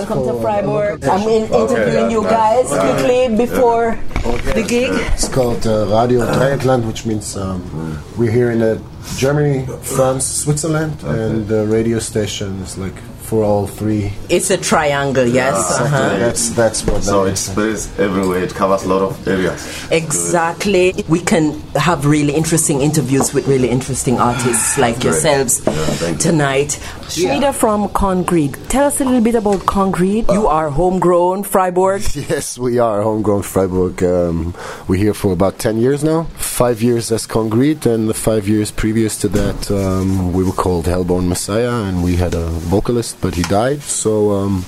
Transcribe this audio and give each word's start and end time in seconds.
welcome 0.00 0.24
to 0.24 0.40
Freiburg. 0.40 1.04
I'm 1.04 1.28
in, 1.28 1.52
interviewing 1.52 2.10
you 2.10 2.22
guys. 2.22 2.68
Quickly 2.68 3.36
before 3.36 3.98
the 4.54 4.64
gig. 4.66 4.92
It's 5.12 5.28
called 5.28 5.66
uh, 5.66 5.86
Radio 5.86 6.20
Dreieckland, 6.20 6.86
which 6.86 7.04
means 7.04 7.36
um, 7.36 7.60
we're 8.16 8.30
here 8.30 8.50
in 8.50 8.62
uh, 8.62 8.80
Germany, 9.16 9.66
France, 9.82 10.24
Switzerland, 10.26 11.02
and 11.04 11.46
the 11.48 11.66
radio 11.66 11.98
station 11.98 12.60
is 12.62 12.76
like 12.78 12.94
for 13.22 13.44
all 13.44 13.66
three. 13.66 14.12
It's 14.28 14.50
a 14.50 14.56
triangle, 14.56 15.24
yes. 15.26 15.56
Exactly. 15.70 15.86
uh-huh. 15.98 16.18
That's 16.18 16.48
that's 16.50 16.86
what. 16.86 17.02
So 17.04 17.24
that 17.24 17.30
it's 17.32 17.40
spreads 17.42 17.98
everywhere. 17.98 18.42
It 18.42 18.54
covers 18.54 18.82
a 18.84 18.88
lot 18.88 19.02
of 19.02 19.28
areas. 19.28 19.60
Exactly. 19.92 20.92
We 21.08 21.20
can 21.20 21.60
have 21.76 22.06
really 22.06 22.34
interesting 22.34 22.80
interviews 22.80 23.32
with 23.32 23.46
really 23.46 23.68
interesting 23.70 24.18
artists 24.18 24.76
like 24.78 24.96
Great. 24.96 25.04
yourselves 25.04 25.62
Yeah, 25.64 25.72
thank 25.72 26.16
you. 26.16 26.30
tonight. 26.30 26.78
Shrida 27.10 27.52
from 27.54 27.88
Congreed. 27.90 28.54
Tell 28.68 28.86
us 28.86 29.00
a 29.00 29.04
little 29.04 29.20
bit 29.20 29.34
about 29.36 29.64
Congreed. 29.66 30.26
You 30.30 30.46
are 30.48 30.68
homegrown, 30.70 31.44
Freiburg. 31.44 32.02
Yes, 32.30 32.58
we 32.58 32.78
are 32.78 33.02
homegrown 33.02 33.42
Freiburg. 33.42 34.02
Um, 34.02 34.54
we're 34.88 34.96
here 35.02 35.14
for 35.14 35.32
about 35.32 35.58
10 35.58 35.78
years 35.78 36.02
now. 36.04 36.24
Five 36.36 36.82
years 36.82 37.10
as 37.12 37.26
Congreed, 37.26 37.86
and 37.86 38.08
the 38.08 38.14
five 38.14 38.46
years 38.48 38.70
previous 38.90 39.20
to 39.20 39.28
that, 39.28 39.70
um, 39.70 40.32
we 40.32 40.42
were 40.42 40.50
called 40.64 40.84
Hellbone 40.84 41.28
Messiah, 41.28 41.84
and 41.84 42.02
we 42.02 42.16
had 42.16 42.34
a 42.34 42.46
vocalist, 42.74 43.20
but 43.20 43.36
he 43.36 43.42
died. 43.44 43.80
So 43.82 44.32
um, 44.32 44.64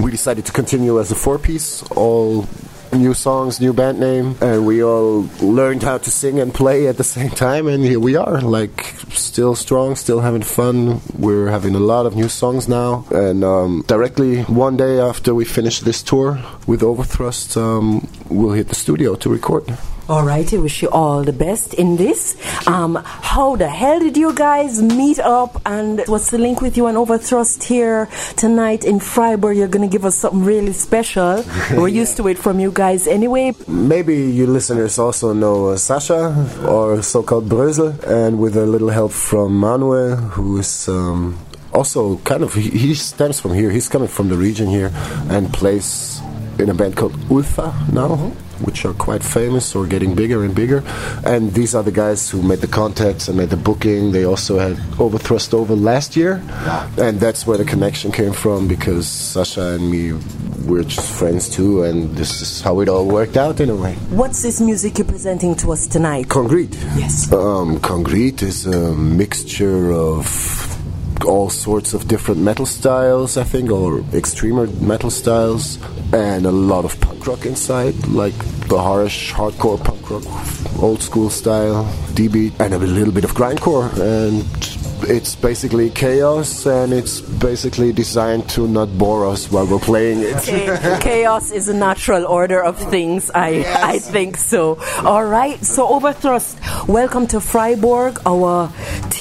we 0.00 0.10
decided 0.10 0.46
to 0.46 0.52
continue 0.52 0.98
as 0.98 1.12
a 1.12 1.14
four 1.14 1.38
piece, 1.38 1.82
all 1.90 2.46
new 2.94 3.12
songs, 3.12 3.60
new 3.60 3.74
band 3.74 4.00
name, 4.00 4.36
and 4.40 4.64
we 4.64 4.82
all 4.82 5.28
learned 5.42 5.82
how 5.82 5.98
to 5.98 6.10
sing 6.10 6.40
and 6.40 6.54
play 6.54 6.88
at 6.88 6.96
the 6.96 7.04
same 7.04 7.28
time, 7.28 7.68
and 7.68 7.84
here 7.84 8.00
we 8.00 8.16
are, 8.16 8.40
like 8.40 8.86
still 9.10 9.54
strong, 9.54 9.96
still 9.96 10.20
having 10.20 10.40
fun. 10.40 11.02
We're 11.18 11.48
having 11.48 11.74
a 11.74 11.84
lot 11.92 12.06
of 12.06 12.16
new 12.16 12.30
songs 12.30 12.68
now, 12.68 13.04
and 13.10 13.44
um, 13.44 13.84
directly 13.86 14.44
one 14.44 14.78
day 14.78 14.98
after 14.98 15.34
we 15.34 15.44
finish 15.44 15.80
this 15.80 16.02
tour 16.02 16.40
with 16.66 16.80
Overthrust, 16.80 17.58
um, 17.58 18.08
we'll 18.30 18.54
hit 18.54 18.68
the 18.68 18.74
studio 18.74 19.14
to 19.16 19.28
record. 19.28 19.76
All 20.08 20.24
right, 20.24 20.50
I 20.54 20.56
wish 20.56 20.80
you 20.80 20.88
all 20.88 21.22
the 21.22 21.34
best 21.34 21.74
in 21.74 21.98
this. 21.98 22.34
Um, 22.66 22.98
how 23.04 23.56
the 23.56 23.68
hell 23.68 24.00
did 24.00 24.16
you 24.16 24.32
guys 24.32 24.80
meet 24.80 25.18
up? 25.18 25.60
And 25.66 26.00
what's 26.06 26.30
the 26.30 26.38
link 26.38 26.62
with 26.62 26.78
you 26.78 26.86
and 26.86 26.96
Overthrust 26.96 27.62
here 27.64 28.08
tonight 28.34 28.84
in 28.84 29.00
Freiburg? 29.00 29.58
You're 29.58 29.68
going 29.68 29.86
to 29.86 29.92
give 29.92 30.06
us 30.06 30.16
something 30.16 30.42
really 30.42 30.72
special. 30.72 31.44
We're 31.72 31.88
used 31.88 32.16
to 32.16 32.28
it 32.28 32.38
from 32.38 32.58
you 32.58 32.72
guys 32.72 33.06
anyway. 33.06 33.52
Maybe 33.66 34.16
you 34.16 34.46
listeners 34.46 34.98
also 34.98 35.34
know 35.34 35.68
uh, 35.68 35.76
Sasha, 35.76 36.32
or 36.66 37.02
so-called 37.02 37.50
Brösel, 37.50 38.02
and 38.08 38.40
with 38.40 38.56
a 38.56 38.64
little 38.64 38.88
help 38.88 39.12
from 39.12 39.60
Manuel, 39.60 40.16
who 40.16 40.56
is 40.56 40.88
um, 40.88 41.38
also 41.74 42.16
kind 42.24 42.42
of 42.42 42.54
he, 42.54 42.70
he 42.70 42.94
stems 42.94 43.40
from 43.40 43.52
here. 43.52 43.70
He's 43.70 43.90
coming 43.90 44.08
from 44.08 44.30
the 44.30 44.36
region 44.36 44.68
here 44.68 44.90
and 45.28 45.52
plays 45.52 46.17
in 46.58 46.68
a 46.68 46.74
band 46.74 46.96
called 46.96 47.12
Ulfa 47.28 47.92
now. 47.92 48.32
Which 48.64 48.84
are 48.84 48.92
quite 48.92 49.22
famous 49.22 49.76
or 49.76 49.86
getting 49.86 50.16
bigger 50.16 50.42
and 50.42 50.52
bigger, 50.52 50.82
and 51.24 51.54
these 51.54 51.76
are 51.76 51.84
the 51.84 51.92
guys 51.92 52.28
who 52.28 52.42
made 52.42 52.58
the 52.58 52.66
contacts 52.66 53.28
and 53.28 53.38
made 53.38 53.50
the 53.50 53.56
booking. 53.56 54.10
They 54.10 54.24
also 54.24 54.58
had 54.58 54.76
Overthrust 54.98 55.54
over 55.54 55.76
last 55.76 56.16
year, 56.16 56.42
and 56.98 57.20
that's 57.20 57.46
where 57.46 57.56
the 57.56 57.64
connection 57.64 58.10
came 58.10 58.32
from 58.32 58.66
because 58.66 59.06
Sasha 59.06 59.74
and 59.76 59.88
me 59.88 60.12
we're 60.68 60.82
just 60.82 61.08
friends 61.18 61.48
too, 61.48 61.84
and 61.84 62.14
this 62.16 62.42
is 62.42 62.60
how 62.60 62.80
it 62.80 62.88
all 62.88 63.06
worked 63.06 63.36
out 63.36 63.60
in 63.60 63.70
a 63.70 63.76
way. 63.76 63.94
What's 64.10 64.42
this 64.42 64.60
music 64.60 64.98
you're 64.98 65.06
presenting 65.06 65.54
to 65.56 65.72
us 65.72 65.86
tonight? 65.86 66.28
Congreed. 66.28 66.74
Yes. 66.96 67.32
Um, 67.32 67.78
Congreed 67.80 68.42
is 68.42 68.66
a 68.66 68.92
mixture 68.94 69.92
of 69.92 70.26
all 71.48 71.52
sorts 71.52 71.94
of 71.94 72.06
different 72.06 72.38
metal 72.42 72.66
styles, 72.66 73.38
I 73.38 73.42
think, 73.42 73.70
or 73.70 74.00
extremer 74.12 74.66
metal 74.82 75.08
styles, 75.08 75.78
and 76.12 76.44
a 76.44 76.50
lot 76.50 76.84
of 76.84 77.00
punk 77.00 77.26
rock 77.26 77.46
inside, 77.46 77.94
like 78.08 78.36
the 78.68 78.76
harsh, 78.78 79.32
hardcore 79.32 79.82
punk 79.82 80.10
rock, 80.10 80.26
old 80.82 81.00
school 81.00 81.30
style, 81.30 81.84
DB, 82.12 82.52
and 82.60 82.74
a 82.74 82.78
little 82.78 83.14
bit 83.14 83.24
of 83.24 83.32
grindcore. 83.32 83.88
And 83.96 84.44
it's 85.08 85.34
basically 85.36 85.88
chaos, 85.88 86.66
and 86.66 86.92
it's 86.92 87.22
basically 87.22 87.92
designed 87.94 88.46
to 88.50 88.68
not 88.68 88.98
bore 88.98 89.24
us 89.26 89.50
while 89.50 89.66
we're 89.66 89.78
playing 89.78 90.20
it. 90.20 90.36
Cha- 90.44 90.98
Chaos 91.00 91.50
is 91.50 91.68
a 91.68 91.74
natural 91.74 92.26
order 92.26 92.62
of 92.62 92.76
things. 92.90 93.30
I 93.34 93.64
I 93.94 93.98
think 94.00 94.36
so. 94.36 94.76
All 95.02 95.24
right. 95.24 95.58
So 95.64 95.88
Overthrust, 95.88 96.58
welcome 96.88 97.26
to 97.28 97.40
Freiburg, 97.40 98.18
our 98.26 98.68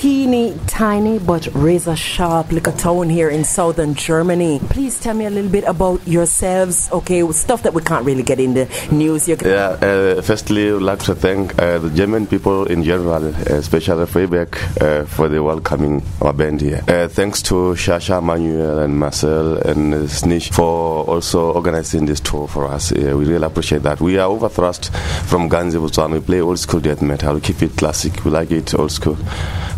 teeny 0.02 0.53
tiny 0.68 1.18
but 1.18 1.47
razor 1.56 1.96
sharp 1.96 2.52
little 2.52 2.72
town 2.74 3.09
here 3.09 3.30
in 3.30 3.44
southern 3.44 3.96
Germany. 3.96 4.59
Please 4.69 5.00
tell 5.00 5.16
me 5.16 5.25
a 5.25 5.30
little 5.31 5.50
bit 5.50 5.63
about 5.63 6.08
yourselves. 6.08 6.88
Okay, 6.91 7.28
stuff 7.31 7.63
that 7.63 7.74
we 7.74 7.81
can't 7.81 8.06
really 8.06 8.22
get 8.22 8.40
in 8.40 8.53
the 8.53 8.68
news. 8.91 9.28
You 9.28 9.35
can- 9.38 9.50
Yeah, 9.50 9.69
uh, 9.81 10.22
firstly, 10.22 10.69
I 10.69 10.74
would 10.74 10.84
like 10.84 11.00
to 11.06 11.16
thank 11.16 11.59
uh, 11.59 11.80
the 11.80 11.90
German 11.90 12.28
people 12.28 12.66
in 12.66 12.84
general, 12.84 13.25
especially 13.50 14.06
Freiburg, 14.06 14.56
uh, 14.80 15.06
for 15.06 15.28
the 15.30 15.41
welcoming 15.41 16.03
our 16.22 16.31
band 16.34 16.62
here. 16.62 16.84
Uh, 16.88 17.08
thanks 17.08 17.41
to 17.41 17.74
Shasha, 17.74 18.22
Manuel, 18.22 18.78
and 18.79 19.00
Marcel 19.00 19.58
and 19.58 19.96
uh, 19.96 20.08
Snish 20.08 20.52
for 20.52 21.06
also 21.06 21.53
organizing 21.53 22.06
this 22.06 22.19
tour 22.19 22.47
for 22.47 22.68
us. 22.68 22.91
Uh, 22.91 23.18
we 23.18 23.25
really 23.25 23.44
appreciate 23.47 23.81
that. 23.81 24.00
We 24.00 24.19
are 24.19 24.29
Overthrust 24.29 24.91
from 25.25 25.50
Ghanzi, 25.50 25.79
Botswana. 25.79 26.14
We 26.14 26.19
play 26.19 26.41
old 26.41 26.59
school 26.59 26.81
death 26.81 27.02
metal. 27.02 27.34
We 27.34 27.41
keep 27.41 27.64
it 27.64 27.75
classic. 27.75 28.24
We 28.24 28.29
like 28.29 28.52
it 28.52 28.75
old 28.75 28.91
school. 28.91 29.18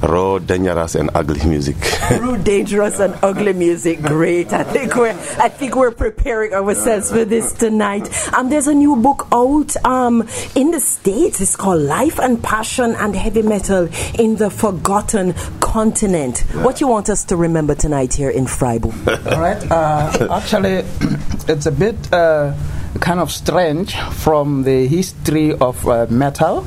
Raw, 0.09 0.39
dangerous, 0.39 0.95
and 0.95 1.09
ugly 1.13 1.45
music. 1.47 1.75
Rude, 2.19 2.43
dangerous, 2.43 2.99
and 2.99 3.15
ugly 3.21 3.53
music. 3.53 4.01
Great. 4.01 4.51
I 4.51 4.63
think 4.63 4.95
we're 4.95 5.11
I 5.37 5.49
think 5.49 5.75
we're 5.75 5.91
preparing 5.91 6.53
ourselves 6.53 7.11
for 7.11 7.25
this 7.25 7.53
tonight. 7.53 8.09
Um, 8.33 8.49
there's 8.49 8.67
a 8.67 8.73
new 8.73 8.95
book 8.95 9.27
out 9.31 9.75
um 9.85 10.27
in 10.55 10.71
the 10.71 10.79
states. 10.79 11.41
It's 11.41 11.55
called 11.55 11.81
Life 11.81 12.19
and 12.19 12.43
Passion 12.43 12.95
and 12.95 13.15
Heavy 13.15 13.43
Metal 13.43 13.87
in 14.17 14.37
the 14.37 14.49
Forgotten 14.49 15.33
Continent. 15.61 16.39
What 16.65 16.81
you 16.81 16.87
want 16.87 17.09
us 17.09 17.23
to 17.25 17.35
remember 17.37 17.75
tonight 17.75 18.13
here 18.13 18.31
in 18.31 18.47
Freiburg? 18.47 18.93
All 19.07 19.39
right. 19.39 19.71
Uh, 19.71 20.27
actually, 20.31 20.83
it's 21.47 21.67
a 21.67 21.71
bit 21.71 22.11
uh, 22.11 22.53
kind 22.99 23.19
of 23.19 23.31
strange 23.31 23.95
from 23.95 24.63
the 24.63 24.87
history 24.87 25.53
of 25.53 25.87
uh, 25.87 26.07
metal. 26.09 26.65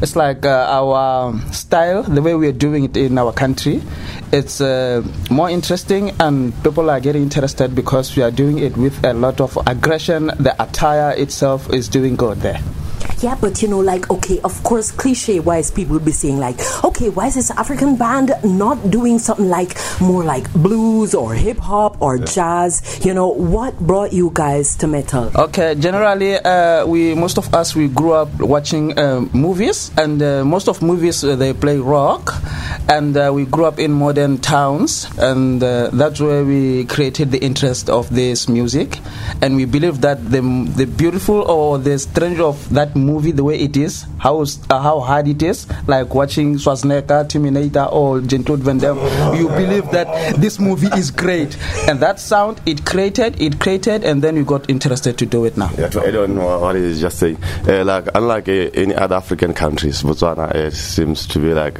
It's 0.00 0.16
like 0.16 0.46
uh, 0.46 0.66
our 0.68 1.38
style, 1.52 2.02
the 2.02 2.22
way 2.22 2.34
we're 2.34 2.52
doing 2.52 2.84
it 2.84 2.96
in 2.96 3.18
our 3.18 3.32
country. 3.32 3.82
It's 4.32 4.60
uh, 4.60 5.02
more 5.30 5.50
interesting, 5.50 6.12
and 6.20 6.52
people 6.62 6.90
are 6.90 7.00
getting 7.00 7.22
interested 7.22 7.74
because 7.74 8.16
we 8.16 8.22
are 8.22 8.30
doing 8.30 8.58
it 8.58 8.76
with 8.76 9.04
a 9.04 9.12
lot 9.12 9.40
of 9.40 9.58
aggression. 9.66 10.26
The 10.26 10.54
attire 10.62 11.12
itself 11.16 11.72
is 11.72 11.88
doing 11.88 12.16
good 12.16 12.38
there. 12.38 12.60
Yeah, 13.20 13.36
but 13.40 13.62
you 13.62 13.68
know, 13.68 13.80
like, 13.80 14.10
okay, 14.10 14.40
of 14.42 14.62
course, 14.64 14.90
cliche 14.90 15.40
wise, 15.40 15.70
people 15.70 15.94
would 15.94 16.04
be 16.04 16.12
saying, 16.12 16.38
like, 16.38 16.58
okay, 16.84 17.08
why 17.08 17.26
is 17.28 17.34
this 17.34 17.50
African 17.50 17.96
band 17.96 18.32
not 18.44 18.90
doing 18.90 19.18
something 19.18 19.48
like 19.48 19.76
more 20.00 20.24
like 20.24 20.52
blues 20.52 21.14
or 21.14 21.34
hip 21.34 21.58
hop 21.58 22.00
or 22.00 22.18
jazz? 22.18 22.82
You 23.04 23.14
know, 23.14 23.28
what 23.28 23.78
brought 23.80 24.12
you 24.12 24.30
guys 24.34 24.76
to 24.76 24.86
metal? 24.86 25.30
Okay, 25.34 25.74
generally, 25.74 26.36
uh, 26.36 26.86
we 26.86 27.14
most 27.14 27.38
of 27.38 27.52
us 27.54 27.74
we 27.74 27.88
grew 27.88 28.12
up 28.12 28.28
watching 28.40 28.98
uh, 28.98 29.20
movies, 29.32 29.90
and 29.96 30.22
uh, 30.22 30.44
most 30.44 30.68
of 30.68 30.82
movies 30.82 31.24
uh, 31.24 31.36
they 31.36 31.52
play 31.52 31.78
rock, 31.78 32.34
and 32.88 33.16
uh, 33.16 33.30
we 33.34 33.44
grew 33.46 33.64
up 33.64 33.78
in 33.78 33.92
modern 33.92 34.38
towns, 34.38 35.06
and 35.18 35.62
uh, 35.62 35.90
that's 35.92 36.20
where 36.20 36.44
we 36.44 36.84
created 36.84 37.30
the 37.30 37.38
interest 37.38 37.88
of 37.88 38.10
this 38.14 38.48
music, 38.48 38.98
and 39.40 39.56
we 39.56 39.64
believe 39.64 40.00
that 40.02 40.30
the 40.30 40.40
the 40.76 40.86
beautiful 40.86 41.42
or 41.50 41.78
the 41.78 41.98
strange 41.98 42.40
of 42.40 42.72
that 42.74 42.94
movie, 42.94 43.30
the 43.30 43.44
way 43.44 43.58
it 43.58 43.76
is, 43.76 44.04
how 44.18 44.40
uh, 44.40 44.80
how 44.80 45.00
hard 45.00 45.28
it 45.28 45.42
is, 45.42 45.66
like 45.86 46.14
watching 46.14 46.56
Schwarzenegger, 46.56 47.28
Terminator, 47.28 47.84
or 47.84 48.20
Jean-Claude 48.20 48.60
Van 48.60 48.78
Damme, 48.78 48.98
you 49.36 49.48
believe 49.48 49.90
that 49.90 50.36
this 50.36 50.58
movie 50.58 50.88
is 50.98 51.10
great, 51.10 51.56
and 51.88 52.00
that 52.00 52.20
sound 52.20 52.60
it 52.66 52.84
created, 52.84 53.40
it 53.40 53.60
created, 53.60 54.04
and 54.04 54.22
then 54.22 54.36
you 54.36 54.44
got 54.44 54.68
interested 54.68 55.18
to 55.18 55.26
do 55.26 55.44
it 55.44 55.56
now. 55.56 55.70
Yeah, 55.78 55.88
to 55.88 56.06
add 56.06 56.16
on 56.16 56.36
what 56.36 56.60
what 56.60 56.76
he 56.76 56.98
just 56.98 57.18
saying, 57.18 57.38
uh, 57.68 57.84
like 57.84 58.08
unlike 58.14 58.48
uh, 58.48 58.70
any 58.74 58.94
other 58.94 59.16
African 59.16 59.54
countries, 59.54 60.02
Botswana 60.02 60.54
uh, 60.54 60.70
seems 60.70 61.26
to 61.28 61.38
be 61.38 61.54
like 61.54 61.78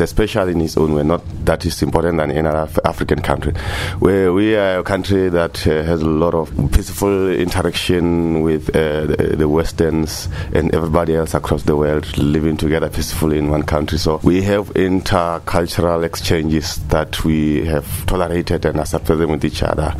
a 0.00 0.06
special 0.06 0.48
in 0.48 0.60
its 0.60 0.76
own 0.76 0.94
way. 0.94 1.02
Not 1.02 1.22
that 1.44 1.64
it's 1.66 1.82
important 1.82 2.18
than 2.18 2.30
any 2.30 2.48
other 2.48 2.68
African 2.84 3.20
country. 3.20 3.52
Where 3.98 4.32
we 4.32 4.56
are 4.56 4.78
a 4.78 4.82
country 4.84 5.28
that 5.28 5.66
uh, 5.66 5.82
has 5.82 6.02
a 6.02 6.06
lot 6.08 6.34
of 6.34 6.50
peaceful 6.72 7.30
interaction 7.30 8.42
with 8.42 8.68
uh, 8.70 9.06
the, 9.06 9.34
the 9.36 9.48
Westerns 9.48 10.28
and 10.54 10.74
everybody 10.74 11.14
else 11.14 11.34
across 11.34 11.64
the 11.64 11.76
world 11.76 12.16
living 12.18 12.56
together 12.56 12.88
peacefully 12.88 13.38
in 13.38 13.50
one 13.50 13.62
country. 13.62 13.98
So 13.98 14.20
we 14.22 14.42
have 14.42 14.68
intercultural 14.74 16.04
exchanges 16.04 16.76
that 16.88 17.24
we 17.24 17.64
have 17.66 18.06
tolerated 18.06 18.64
and 18.64 18.80
accepted 18.80 19.16
them 19.16 19.30
with 19.30 19.44
each 19.44 19.62
other, 19.62 19.94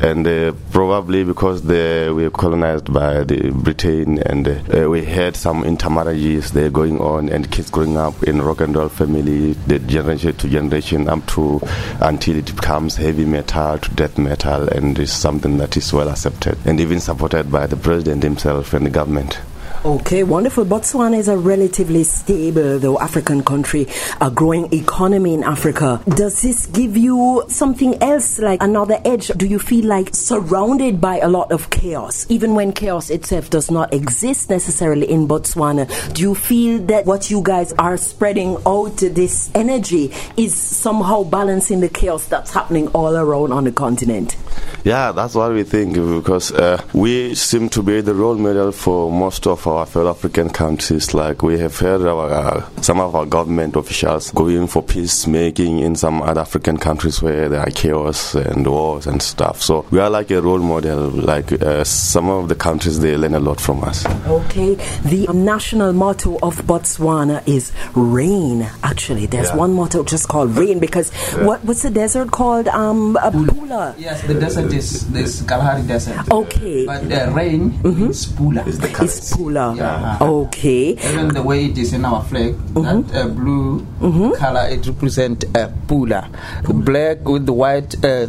and 0.00 0.26
uh, 0.26 0.52
probably 0.70 1.24
because 1.24 1.62
we 1.62 2.24
were 2.24 2.30
colonized 2.30 2.92
by 2.92 3.24
the 3.24 3.50
Britain 3.50 4.18
and 4.20 4.48
uh, 4.48 4.88
we 4.88 5.04
had 5.04 5.36
some 5.36 5.64
intermarriages 5.64 6.52
there 6.52 6.70
going 6.70 7.00
on 7.00 7.28
and 7.28 7.50
kids 7.50 7.70
growing 7.70 7.96
up 7.96 8.22
in 8.24 8.40
rock 8.42 8.60
and 8.60 8.76
roll 8.76 8.88
family, 9.06 9.52
the 9.66 9.78
generation 9.78 10.34
to 10.34 10.48
generation, 10.48 11.08
up 11.08 11.24
to 11.26 11.60
until 12.00 12.36
it 12.36 12.54
becomes 12.56 12.96
heavy 12.96 13.24
metal 13.24 13.78
to 13.78 13.90
death 13.94 14.18
metal, 14.18 14.68
and 14.68 14.98
is 14.98 15.12
something 15.12 15.58
that 15.58 15.76
is 15.76 15.92
well 15.92 16.08
accepted 16.08 16.58
and 16.64 16.80
even 16.80 17.00
supported 17.00 17.50
by 17.50 17.66
the 17.66 17.76
president 17.76 18.22
himself 18.22 18.74
and 18.74 18.86
the 18.86 18.90
government. 18.90 19.38
Okay, 19.86 20.24
wonderful. 20.24 20.64
Botswana 20.64 21.16
is 21.16 21.28
a 21.28 21.36
relatively 21.36 22.02
stable, 22.02 22.80
though, 22.80 22.98
African 22.98 23.44
country, 23.44 23.86
a 24.20 24.28
growing 24.32 24.74
economy 24.74 25.32
in 25.32 25.44
Africa. 25.44 26.02
Does 26.08 26.42
this 26.42 26.66
give 26.66 26.96
you 26.96 27.44
something 27.46 28.02
else, 28.02 28.40
like 28.40 28.60
another 28.64 28.98
edge? 29.04 29.28
Do 29.28 29.46
you 29.46 29.60
feel 29.60 29.84
like 29.86 30.12
surrounded 30.12 31.00
by 31.00 31.20
a 31.20 31.28
lot 31.28 31.52
of 31.52 31.70
chaos, 31.70 32.26
even 32.28 32.56
when 32.56 32.72
chaos 32.72 33.10
itself 33.10 33.48
does 33.48 33.70
not 33.70 33.94
exist 33.94 34.50
necessarily 34.50 35.08
in 35.08 35.28
Botswana? 35.28 35.86
Do 36.12 36.22
you 36.22 36.34
feel 36.34 36.80
that 36.86 37.06
what 37.06 37.30
you 37.30 37.40
guys 37.40 37.72
are 37.74 37.96
spreading 37.96 38.56
out, 38.66 38.96
this 38.96 39.52
energy, 39.54 40.12
is 40.36 40.52
somehow 40.52 41.22
balancing 41.22 41.78
the 41.78 41.88
chaos 41.88 42.26
that's 42.26 42.52
happening 42.52 42.88
all 42.88 43.16
around 43.16 43.52
on 43.52 43.62
the 43.62 43.72
continent? 43.72 44.34
Yeah, 44.84 45.10
that's 45.12 45.34
what 45.34 45.52
we 45.52 45.64
think 45.64 45.94
because 45.94 46.52
uh, 46.52 46.80
we 46.92 47.34
seem 47.34 47.68
to 47.70 47.82
be 47.82 48.00
the 48.02 48.14
role 48.14 48.36
model 48.36 48.70
for 48.70 49.10
most 49.10 49.46
of 49.48 49.66
our 49.66 49.84
fellow 49.84 50.10
African 50.10 50.48
countries. 50.48 51.12
Like 51.12 51.42
we 51.42 51.58
have 51.58 51.76
heard 51.78 52.02
our, 52.02 52.30
uh, 52.30 52.82
some 52.82 53.00
of 53.00 53.14
our 53.16 53.26
government 53.26 53.74
officials 53.74 54.30
going 54.30 54.68
for 54.68 54.82
peacemaking 54.82 55.80
in 55.80 55.96
some 55.96 56.22
other 56.22 56.40
African 56.42 56.76
countries 56.78 57.20
where 57.20 57.48
there 57.48 57.60
are 57.60 57.70
chaos 57.70 58.34
and 58.36 58.64
wars 58.66 59.06
and 59.08 59.20
stuff. 59.20 59.60
So 59.60 59.84
we 59.90 59.98
are 59.98 60.08
like 60.10 60.30
a 60.30 60.40
role 60.40 60.58
model. 60.60 61.10
Like 61.10 61.50
uh, 61.52 61.82
some 61.82 62.28
of 62.28 62.48
the 62.48 62.54
countries, 62.54 63.00
they 63.00 63.16
learn 63.16 63.34
a 63.34 63.40
lot 63.40 63.60
from 63.60 63.82
us. 63.82 64.06
Okay, 64.26 64.74
the 65.04 65.26
national 65.34 65.94
motto 65.94 66.38
of 66.42 66.56
Botswana 66.62 67.42
is 67.48 67.72
rain. 67.96 68.62
Actually, 68.84 69.26
there's 69.26 69.48
Yeah. 69.48 69.56
one 69.56 69.72
motto 69.74 70.04
just 70.04 70.28
called 70.28 70.56
rain 70.56 70.78
because 70.78 71.10
what, 71.42 71.64
what's 71.64 71.82
the 71.82 71.90
desert 71.90 72.30
called? 72.30 72.68
Um, 72.68 73.16
a 73.16 73.30
Pula. 73.32 73.94
Yes, 73.98 74.22
the 74.22 74.34
desert 74.34 74.70
is 74.76 75.08
this 75.12 75.42
Kalahari 75.42 75.82
Desert. 75.82 76.30
Okay, 76.30 76.86
But 76.86 77.08
the 77.08 77.30
rain 77.32 77.72
is 77.84 78.26
Pula. 78.26 78.66
Is 78.66 78.78
the 78.78 78.88
it's 79.02 79.32
Pula. 79.36 79.76
Yeah. 79.76 80.18
Okay. 80.20 80.90
Even 80.92 81.28
the 81.28 81.42
way 81.42 81.66
it 81.66 81.78
is 81.78 81.92
in 81.92 82.04
our 82.04 82.22
flag, 82.24 82.54
that 82.74 83.04
uh, 83.14 83.28
blue 83.28 83.86
color, 84.36 84.68
it 84.68 84.86
represents 84.86 85.44
uh, 85.54 85.70
Pula. 85.88 86.28
Black 86.84 87.24
with 87.26 87.46
the 87.46 87.52
white 87.52 87.96
uh, 88.04 88.26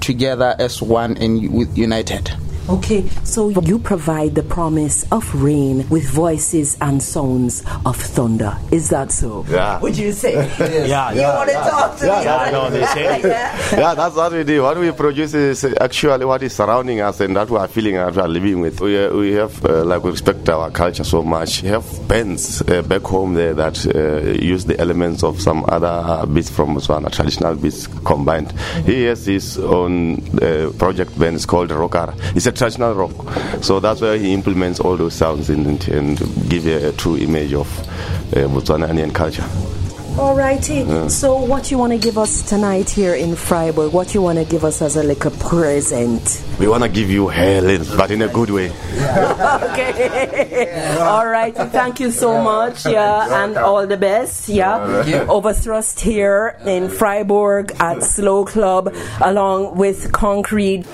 together 0.00 0.54
as 0.58 0.80
one 0.82 1.16
and 1.18 1.52
with 1.52 1.76
united. 1.76 2.30
Okay, 2.68 3.08
so 3.24 3.48
you 3.48 3.78
provide 3.78 4.34
the 4.34 4.42
promise 4.42 5.10
of 5.10 5.24
rain 5.34 5.88
with 5.88 6.06
voices 6.10 6.76
and 6.82 7.02
sounds 7.02 7.64
of 7.86 7.96
thunder. 7.96 8.58
Is 8.70 8.90
that 8.90 9.10
so? 9.10 9.46
Yeah. 9.48 9.80
Would 9.80 9.96
you 9.96 10.12
say? 10.12 10.34
Yeah, 10.88 11.12
You 11.12 11.22
want 11.22 11.48
to 11.48 11.54
talk 11.54 11.96
to 11.98 12.04
me? 12.04 12.10
yeah, 12.10 12.50
know 12.50 12.68
they 12.70 12.84
say. 12.86 13.20
yeah, 13.72 13.94
that's 13.94 14.14
what 14.14 14.32
we 14.32 14.44
do. 14.44 14.62
What 14.62 14.78
we 14.78 14.90
produce 14.92 15.32
is 15.32 15.64
actually 15.80 16.26
what 16.26 16.42
is 16.42 16.52
surrounding 16.54 17.00
us 17.00 17.20
and 17.20 17.34
that 17.36 17.48
we 17.48 17.56
are 17.56 17.68
feeling 17.68 17.96
and 17.96 18.14
we 18.14 18.20
are 18.20 18.28
living 18.28 18.60
with. 18.60 18.80
We, 18.82 19.02
uh, 19.02 19.14
we 19.14 19.32
have, 19.32 19.64
uh, 19.64 19.84
like, 19.84 20.02
we 20.04 20.10
respect 20.10 20.46
our 20.50 20.70
culture 20.70 21.04
so 21.04 21.22
much. 21.22 21.62
We 21.62 21.68
have 21.70 21.86
bands 22.06 22.60
uh, 22.68 22.82
back 22.82 23.02
home 23.02 23.32
there 23.32 23.54
that 23.54 23.86
uh, 23.86 24.30
use 24.42 24.66
the 24.66 24.78
elements 24.78 25.24
of 25.24 25.40
some 25.40 25.64
other 25.68 26.26
beats 26.26 26.50
from 26.50 26.74
Botswana, 26.76 27.10
traditional 27.10 27.54
beats 27.54 27.86
combined. 27.86 28.52
He 28.84 29.04
has 29.04 29.24
his 29.24 29.58
own 29.58 30.18
uh, 30.42 30.70
project 30.78 31.18
band, 31.18 31.36
it's 31.36 31.46
called 31.46 31.70
Rockara. 31.70 32.14
It's 32.36 32.46
a 32.46 32.57
traditional 32.58 32.94
rock. 32.94 33.62
So 33.62 33.80
that's 33.80 34.00
where 34.00 34.18
he 34.18 34.34
implements 34.34 34.80
all 34.80 34.96
those 34.96 35.14
sounds 35.14 35.48
in, 35.50 35.66
and 35.66 36.18
give 36.50 36.66
a, 36.66 36.92
true 36.92 37.16
image 37.16 37.52
of 37.54 37.68
uh, 38.36 38.48
Botswananian 38.48 39.14
culture. 39.14 39.44
Alrighty. 40.18 41.08
So, 41.08 41.38
what 41.38 41.70
you 41.70 41.78
want 41.78 41.92
to 41.92 41.98
give 41.98 42.18
us 42.18 42.42
tonight 42.42 42.90
here 42.90 43.14
in 43.14 43.36
Freiburg? 43.36 43.92
What 43.92 44.14
you 44.14 44.22
want 44.22 44.40
to 44.40 44.44
give 44.44 44.64
us 44.64 44.82
as 44.82 44.96
a 44.96 45.02
little 45.04 45.30
present? 45.30 46.42
We 46.58 46.66
want 46.66 46.82
to 46.82 46.88
give 46.88 47.08
you 47.08 47.28
hell, 47.28 47.78
but 47.96 48.10
in 48.10 48.22
a 48.22 48.28
good 48.28 48.50
way. 48.50 48.72
Okay. 49.78 50.96
All 51.00 51.26
right. 51.26 51.54
Thank 51.54 52.00
you 52.00 52.10
so 52.10 52.42
much. 52.42 52.84
Yeah, 52.84 53.44
and 53.44 53.56
all 53.56 53.86
the 53.86 53.96
best. 53.96 54.48
Yeah. 54.48 55.04
Overthrust 55.28 56.00
here 56.00 56.58
in 56.66 56.88
Freiburg 56.88 57.72
at 57.78 58.02
Slow 58.02 58.44
Club, 58.44 58.92
along 59.20 59.76
with 59.76 60.12
Congreed. 60.12 60.84